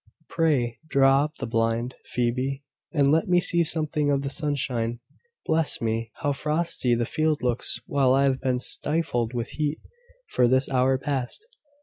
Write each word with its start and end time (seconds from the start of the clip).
"Pray, 0.29 0.79
draw 0.87 1.25
up 1.25 1.35
the 1.37 1.45
blind, 1.45 1.93
Phoebe, 2.05 2.63
and 2.91 3.11
let 3.11 3.27
me 3.27 3.39
see 3.39 3.63
something 3.63 4.09
of 4.09 4.23
the 4.23 4.31
sunshine. 4.31 4.99
Bless 5.45 5.79
me! 5.79 6.09
how 6.23 6.31
frosty 6.31 6.95
the 6.95 7.05
field 7.05 7.43
looks, 7.43 7.79
while 7.85 8.15
I 8.15 8.23
have 8.23 8.41
been 8.41 8.59
stifled 8.59 9.35
with 9.35 9.49
heat 9.49 9.79
for 10.27 10.47
this 10.47 10.67
hour 10.69 10.97
past! 10.97 11.47